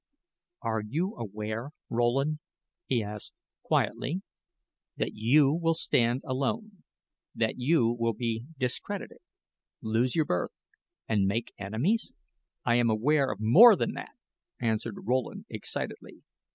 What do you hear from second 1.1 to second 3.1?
aware, Rowland," he